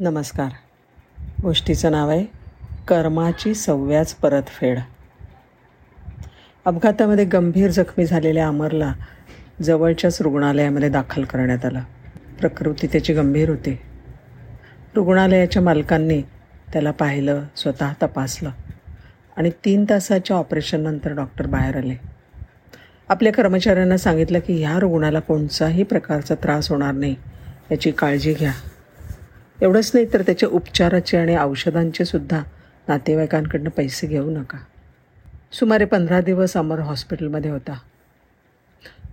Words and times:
नमस्कार. 0.00 0.48
गोष्टीचं 1.42 1.90
नाव 1.90 2.08
आहे 2.08 2.24
कर्माची 2.88 3.54
सव्याच 3.54 4.14
परतफेड 4.14 4.78
अपघातामध्ये 6.64 7.24
गंभीर 7.24 7.70
जखमी 7.70 8.06
झालेल्या 8.06 8.48
अमरला 8.48 8.92
जवळच्याच 9.62 10.22
रुग्णालयामध्ये 10.22 10.88
दाखल 10.88 11.24
करण्यात 11.24 11.64
आलं. 11.64 11.80
प्रकृती 12.40 12.86
त्याची 12.86 13.12
गंभीर 13.12 13.48
होती. 13.48 13.78
रुग्णालयाच्या 14.94 15.62
मालकांनी 15.62 16.22
त्याला 16.72 16.90
पाहिलं 16.90 17.42
स्वतः 17.56 17.92
तपासलं 18.02 18.50
आणि 19.36 19.50
तीन 19.64 19.84
तासाच्या 19.90 20.36
ऑपरेशननंतर 20.36 21.12
डॉक्टर 21.12 21.46
बाहेर 21.46 21.76
आले. 21.76 21.94
आपल्या 23.08 23.32
कर्मचाऱ्यांना 23.32 23.96
सांगितलं 23.96 24.38
की 24.38 24.64
ह्या 24.64 24.78
रुग्णाला 24.78 25.20
कोणताही 25.20 25.82
प्रकारचा 25.82 26.34
त्रास 26.34 26.70
होणार 26.70 26.92
नाही. 26.92 27.16
याची 27.70 27.90
काळजी 27.90 28.34
घ्या. 28.34 28.52
एवढंच 29.62 29.90
नाही 29.94 30.06
तर 30.12 30.22
त्याच्या 30.22 30.48
उपचाराचे 30.48 31.16
आणि 31.16 31.36
औषधांचे 31.36 32.04
सुद्धा 32.04 32.42
नातेवाईकांकडनं 32.88 33.70
पैसे 33.70 34.06
घेऊ 34.06 34.30
नका. 34.30 34.58
सुमारे 35.52 35.84
पंधरा 35.84 36.20
दिवस 36.20 36.56
अमर 36.56 36.78
हॉस्पिटलमध्ये 36.78 37.50
होता. 37.50 37.78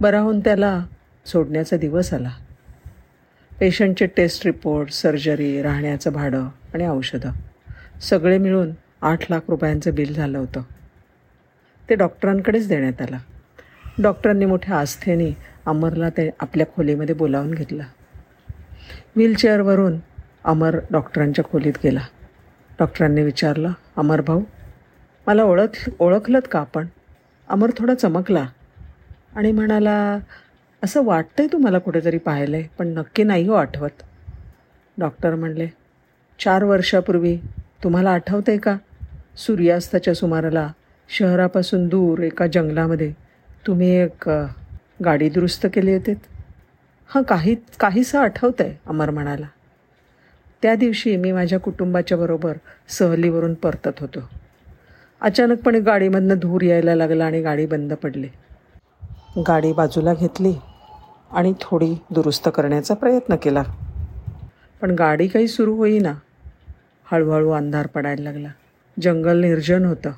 बरा 0.02 0.20
होऊन 0.20 0.40
त्याला 0.40 0.86
सोडण्याचा 1.26 1.78
दिवस 1.78 2.14
आला. 2.14 2.32
पेशंटचे 3.60 4.06
टेस्ट 4.06 4.46
रिपोर्ट 4.46 4.90
सर्जरी 4.90 5.62
राहण्याचं 5.62 6.14
भाडं 6.14 6.48
आणि 6.74 6.88
औषधं 6.88 7.32
सगळे 8.02 8.38
मिळून 8.38 8.72
आठ 9.02 9.32
लाख 9.32 9.40
रुपयांचं 9.48 9.96
बिल 9.96 10.14
झालं 10.14 10.38
होतं. 10.38 10.62
ते 11.90 11.96
डॉक्टरांकडेच 11.96 12.68
देण्यात 12.68 13.02
आलं. 13.02 13.18
डॉक्टरांनी 14.02 14.46
मोठ्या 14.46 14.78
आस्थेने 14.78 15.38
अमरला 15.66 16.10
ते 16.10 16.30
आपल्या 16.40 16.68
खोलीमध्ये 16.76 17.16
बोलावून 17.16 17.54
घेतलं. 17.54 17.84
व्हीलचेअरवरून 19.16 19.98
अमर 20.46 20.78
डॉक्टरांच्या 20.92 21.44
खोलीत 21.46 21.74
गेला. 21.84 22.00
डॉक्टरांनी 22.80 23.22
विचारलं 23.24 23.72
अमर 23.98 24.22
भाऊ 24.22 24.42
मला 25.28 25.44
ओळख 25.44 25.78
ओळखलंत 26.00 26.48
का 26.52 26.60
आपण? 26.60 26.88
अमर 27.50 27.72
थोडा 27.78 27.94
चमकला 27.94 28.46
आणि 29.36 29.52
म्हणाला 29.52 29.96
असं 30.84 31.04
वाटतं 31.06 31.42
आहे 31.42 31.52
तुम्हाला 31.52 31.80
कुठेतरी 31.80 32.18
पाहिलं 32.18 32.58
आहे 32.58 32.68
पण 32.78 32.88
नक्की 32.88 33.24
नाही 33.24 33.48
हो 33.48 33.54
आठवत. 33.54 34.04
डॉक्टर 34.98 35.36
म्हणले 35.36 35.68
चार 36.40 36.64
वर्षापूर्वी 36.64 37.36
तुम्हाला 37.84 38.12
आठवतं 38.12 38.52
आहे 38.52 38.60
का? 38.60 38.76
सूर्यास्ताच्या 39.38 40.14
सुमाराला 40.14 40.68
शहरापासून 41.10 41.88
दूर 41.88 42.20
एका 42.24 42.48
जंगलामध्ये 42.48 43.12
तुम्ही 43.68 43.90
एक 43.96 44.30
गाडी 45.06 45.30
दुरुस्त 45.30 45.66
केली 45.74 45.94
होती 45.94 46.14
हां 47.10 47.24
काही 47.24 47.56
काहीसं 47.80 48.20
आठवतं 48.20 48.64
आहे 48.64 48.78
अमर 48.86 49.10
म्हणाला. 49.10 49.46
त्या 50.66 50.76
दिवशी 50.76 51.18
मी 51.18 51.32
माझ्या 51.32 51.60
कुटुंबाच्या 51.60 52.18
बरोबर 52.18 52.54
सहलीवरून 52.88 53.54
परतत 53.54 53.90
होतो. 54.00 54.20
अचानकपणे 55.22 55.80
गाडीमधनं 55.80 56.36
धूर 56.38 56.62
यायला 56.62 56.96
लागला 56.96 57.26
आणि 57.26 57.42
गाडी 57.42 57.66
बंद 57.66 57.94
पडली. 57.94 58.28
गाडी 59.38 59.74
बाजूला 59.74 60.14
घेतली 60.14 60.54
आणि 61.32 61.54
थोडी 61.62 61.96
दुरुस्त 62.12 62.50
करण्याचा 62.56 62.94
प्रयत्न 62.94 63.36
केला. 63.36 63.64
पण 64.82 64.92
गाडी 64.92 65.28
काही 65.28 65.48
सुरू 65.48 65.76
होईना. 65.76 66.14
हळूहळू 67.12 67.52
अंधार 67.52 67.88
पडायला 67.88 68.24
लागला. 68.24 68.50
जंगल 69.02 69.38
निर्जन 69.38 69.86
होतं. 69.86 70.12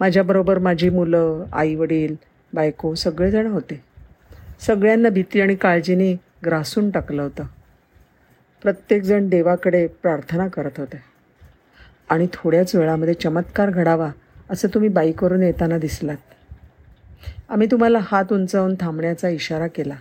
माझ्याबरोबर 0.00 0.58
माझी 0.58 0.90
मुलं 0.90 1.44
आईवडील 1.52 2.14
बायको 2.54 2.94
सगळेजण 2.94 3.46
होते. 3.46 3.84
सगळ्यांना 4.60 5.08
भीती 5.08 5.40
आणि 5.40 5.54
काळजीने 5.54 6.12
ग्रासून 6.46 6.90
टाकलं 6.90 7.22
होतं. 7.22 7.44
प्रत्येकजण 8.62 9.28
देवाकडे 9.28 9.86
प्रार्थना 9.86 10.48
करत 10.48 10.70
होते. 10.76 11.02
आणि 12.08 12.26
थोड्याच 12.32 12.74
वेळामध्ये 12.74 13.14
चमत्कार 13.14 13.70
घडावा 13.70 14.10
असं 14.50 14.68
तुम्ही 14.68 14.90
बाईकवरून 14.90 15.42
येताना 15.42 15.78
दिसलात. 15.78 16.16
आम्ही 17.48 17.68
तुम्हाला 17.70 17.98
हात 18.02 18.24
उंचावून 18.32 18.74
थांबण्याचा 18.80 19.28
इशारा 19.28 19.66
केला. 19.66 19.94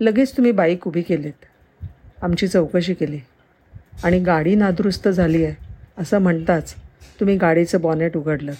लगेच 0.00 0.36
तुम्ही 0.36 0.52
बाईक 0.52 0.88
उभी 0.88 1.02
केलीत. 1.02 1.44
आमची 2.22 2.48
चौकशी 2.48 2.94
केली. 2.94 3.20
आणि 4.04 4.18
गाडी 4.18 4.54
नादुरुस्त 4.54 5.08
झाली 5.08 5.44
आहे 5.44 5.54
असं 5.98 6.18
म्हणताच 6.18 6.74
तुम्ही 7.20 7.36
गाडीचं 7.36 7.80
बॉनेट 7.80 8.16
उघडलं 8.16 8.52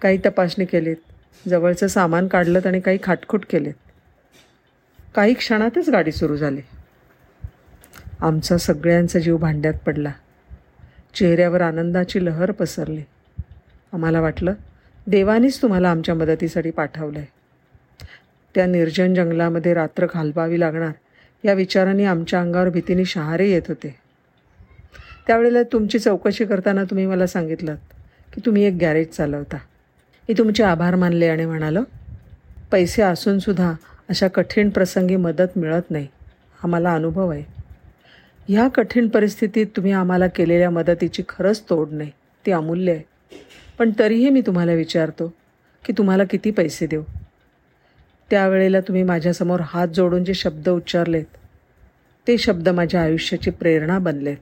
काही 0.00 0.18
तपासणी 0.26 0.64
केलीत. 0.64 0.96
जवळचं 1.48 1.86
सामान 1.86 2.28
काढलं 2.28 2.60
आणि 2.66 2.80
काही 2.80 2.98
खाटखूट 3.02 3.44
केलेत. 3.50 3.74
काही 5.14 5.34
क्षणातच 5.34 5.88
गाडी 5.88 6.12
सुरू 6.12 6.36
झाली. 6.36 6.60
आमचा 8.24 8.58
सगळ्यांचा 8.58 9.18
जीव 9.18 9.36
भांड्यात 9.36 9.74
पडला. 9.86 10.12
चेहऱ्यावर 11.14 11.60
आनंदाची 11.60 12.24
लहर 12.24 12.50
पसरली. 12.50 13.02
आम्हाला 13.92 14.20
वाटलं 14.20 14.54
देवानीच 15.06 15.62
तुम्हाला 15.62 15.90
आमच्या 15.90 16.14
मदतीसाठी 16.14 16.70
पाठवलं 16.70 17.18
आहे 17.18 17.26
त्या 18.54 18.66
निर्जन 18.66 19.14
जंगलामध्ये 19.14 19.74
रात्र 19.74 20.06
घालवावी 20.14 20.60
लागणार 20.60 20.90
या 21.44 21.52
विचाराने 21.52 22.04
आमच्या 22.04 22.40
अंगावर 22.40 22.68
भीतीने 22.68 23.04
शहारे 23.04 23.50
येत 23.50 23.62
होते. 23.68 23.94
त्यावेळेला 25.26 25.62
तुमची 25.62 25.98
चौकशी 25.98 26.44
करताना 26.44 26.84
तुम्ही 26.84 27.06
मला 27.06 27.26
सांगितलं 27.26 27.74
की 28.34 28.40
तुम्ही 28.46 28.64
एक 28.64 28.74
गॅरेज 28.80 29.08
चालवता. 29.08 29.56
मी 30.28 30.34
तुमचे 30.38 30.62
आभार 30.62 30.94
मानले 30.94 31.28
आणि 31.28 31.46
म्हणालो 31.46 31.82
पैसे 32.72 33.02
असूनसुद्धा 33.02 33.72
अशा 34.08 34.28
कठीण 34.28 34.70
प्रसंगी 34.70 35.16
मदत 35.16 35.58
मिळत 35.58 35.90
नाही. 35.90 36.06
हा 36.62 36.66
मला 36.66 36.94
अनुभव 36.94 37.28
आहे. 37.28 37.63
ह्या 38.48 38.68
कठीण 38.68 39.08
परिस्थितीत 39.08 39.66
तुम्ही 39.76 39.92
आम्हाला 39.92 40.26
केलेल्या 40.26 40.70
मदतीची 40.70 41.22
खरंच 41.28 41.62
तोड 41.70 41.88
नाही. 41.90 42.10
ती 42.46 42.52
अमूल्य 42.52 42.92
आहे. 42.92 43.02
पण 43.78 43.90
तरीही 43.98 44.30
मी 44.30 44.40
तुम्हाला 44.40 44.72
विचारतो 44.72 45.34
की 45.84 45.92
तुम्हाला 45.98 46.24
किती 46.24 46.50
पैसे 46.50 46.86
देऊ? 46.86 47.02
त्यावेळेला 48.30 48.80
तुम्ही 48.80 49.02
माझ्यासमोर 49.02 49.60
हात 49.64 49.88
जोडून 49.88 50.24
जे 50.24 50.34
शब्द 50.34 50.68
उच्चारलेत 50.68 51.24
ते 52.28 52.38
शब्द 52.38 52.68
माझ्या 52.68 53.02
आयुष्याची 53.02 53.50
प्रेरणा 53.50 53.98
बनलेत. 53.98 54.36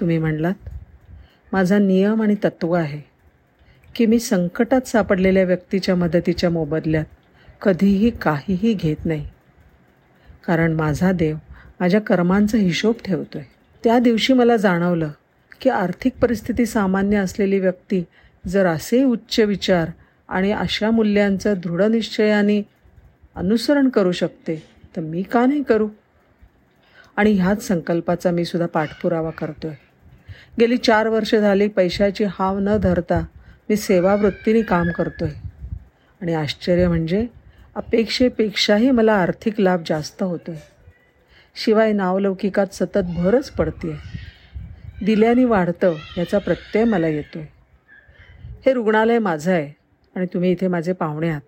तुम्ही 0.00 0.18
म्हणलात 0.18 0.68
माझा 1.52 1.78
नियम 1.78 2.22
आणि 2.22 2.34
तत्त्व 2.44 2.72
आहे 2.72 3.00
की 3.94 4.06
मी 4.06 4.18
संकटात 4.18 4.80
सापडलेल्या 4.80 5.44
व्यक्तीच्या 5.44 5.94
मदतीच्या 5.94 6.50
मोबदल्यात 6.50 7.04
कधीही 7.62 8.10
काहीही 8.10 8.74
घेत 8.74 9.06
नाही. 9.06 9.28
कारण 10.46 10.72
माझा 10.72 11.12
देव 11.12 11.36
माझ्या 11.80 12.00
कर्मांचा 12.00 12.58
हिशोब 12.58 12.94
ठेवतो 13.04 13.38
आहे 13.38 13.46
त्या 13.84 13.98
दिवशी 13.98 14.32
मला 14.32 14.56
जाणवलं 14.56 15.10
की 15.60 15.70
आर्थिक 15.70 16.12
परिस्थिती 16.22 16.66
सामान्य 16.66 17.16
असलेली 17.16 17.58
व्यक्ती 17.58 18.04
जर 18.46 18.66
असे 18.66 19.04
उच्च 19.04 19.40
विचार 19.40 19.90
आणि 20.28 20.52
अशा 20.52 20.90
मूल्यांचं 20.90 21.54
दृढनिश्चयाने 21.64 22.62
अनुसरण 23.36 23.88
करू 23.88 24.12
शकते 24.12 24.62
तर 24.96 25.00
मी 25.00 25.22
का 25.22 25.46
नाही 25.46 25.62
करू? 25.62 25.88
आणि 27.16 27.32
ह्याच 27.32 27.66
संकल्पाचा 27.66 28.30
मी 28.30 28.44
सुद्धा 28.44 28.66
पाठपुरावा 28.66 29.30
करतो 29.30 29.66
आहे 29.68 29.76
गेली 30.60 30.76
चार 30.76 31.08
वर्ष 31.08 31.34
झाली 31.34 31.68
पैशाची 31.68 32.24
हाव 32.24 32.58
न 32.58 32.76
धरता 32.76 33.20
मी 33.68 33.76
सेवावृत्तीने 33.76 34.62
काम 34.62 34.90
करतो 34.90 35.24
आहे 35.24 35.34
आणि 36.20 36.34
आश्चर्य 36.34 36.88
म्हणजे 36.88 37.26
अपेक्षेपेक्षाही 37.74 38.90
मला 38.90 39.12
आर्थिक 39.12 39.60
लाभ 39.60 39.82
जास्त 39.86 40.22
होतो 40.22 40.50
आहे 40.50 40.77
शिवाय 41.60 41.92
नावलौकिकात 41.92 42.66
सतत 42.72 43.06
भरच 43.16 43.50
पडते 43.50 43.94
दिल्याने 45.04 45.44
वाढतं 45.44 45.94
याचा 46.18 46.38
प्रत्यय 46.38 46.84
मला 46.84 47.08
येतो 47.08 47.38
आहे 47.38 47.48
हे 48.66 48.72
रुग्णालय 48.72 49.18
माझं 49.18 49.52
आहे 49.52 49.72
आणि 50.16 50.26
तुम्ही 50.26 50.50
इथे 50.52 50.68
माझे 50.68 50.92
पाहुणे 50.92 51.28
आहात. 51.28 51.40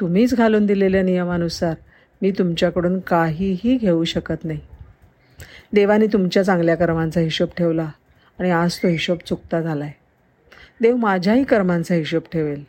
तुम्हीच 0.00 0.34
घालून 0.34 0.66
दिलेल्या 0.66 1.02
नियमानुसार 1.02 1.74
मी 2.22 2.30
तुमच्याकडून 2.30 2.98
काहीही 3.00 3.76
घेऊ 3.76 4.04
शकत 4.04 4.44
नाही. 4.44 4.60
देवाने 5.72 6.06
तुमच्या 6.06 6.42
चांगल्या 6.42 6.74
कर्मांचा 6.74 7.20
हिशोब 7.20 7.48
ठेवला 7.56 7.88
आणि 8.38 8.50
आज 8.50 8.78
तो 8.78 8.88
हिशोब 8.88 9.18
चुकता 9.26 9.60
झाला 9.60 9.84
आहे 9.84 9.92
देव 10.80 10.96
माझ्याही 10.96 11.44
कर्मांचा 11.44 11.94
हिशोब 11.94 12.22
ठेवेल. 12.32 12.64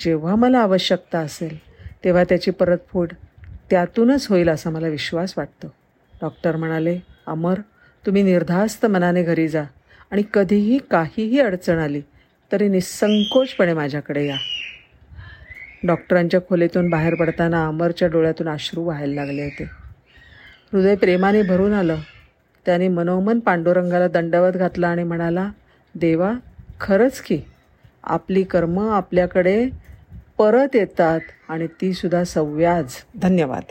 जेव्हा 0.00 0.34
मला 0.34 0.58
आवश्यकता 0.58 1.18
असेल 1.18 1.58
तेव्हा 2.04 2.24
त्याची 2.24 2.50
परतफोड 2.50 3.08
त्यातूनच 3.72 4.26
होईल 4.26 4.48
असा 4.48 4.70
मला 4.70 4.88
विश्वास 4.88 5.34
वाटतो. 5.36 5.66
डॉक्टर 6.20 6.56
म्हणाले 6.56 6.98
अमर 7.26 7.60
तुम्ही 8.06 8.22
निर्धास्त 8.22 8.86
मनाने 8.86 9.22
घरी 9.22 9.48
जा 9.48 9.62
आणि 10.10 10.22
कधीही 10.34 10.78
काहीही 10.90 11.40
अडचण 11.40 11.78
आली 11.78 12.02
तरी 12.52 12.68
निसंकोचपणे 12.68 13.74
माझ्याकडे 13.74 14.26
या. 14.26 14.36
डॉक्टरांच्या 15.86 16.40
खोलीतून 16.48 16.90
बाहेर 16.90 17.14
पडताना 17.14 17.66
अमरच्या 17.66 18.08
डोळ्यातून 18.08 18.48
अश्रू 18.48 18.82
व्हायला 18.82 19.14
लागले 19.14 19.42
होते. 19.42 19.64
हृदय 20.72 20.94
प्रेमाने 20.94 21.42
भरून 21.42 21.72
आलं. 21.72 21.96
त्याने 22.66 22.88
मनोमन 22.88 23.38
पांडुरंगाला 23.38 24.08
दंडवत 24.08 24.52
घातला 24.52 24.88
आणि 24.88 25.04
म्हणाला 25.04 25.50
देवा 25.94 26.32
खरंच 26.80 27.20
की 27.20 27.40
आपली 28.04 28.42
कर्म 28.42 28.88
आपल्याकडे 28.90 29.68
परत 30.42 30.76
येतात 30.76 31.20
आणि 31.48 31.66
तीसुद्धा 31.66 32.24
सव्याज. 32.24 32.86
धन्यवाद. 33.16 33.62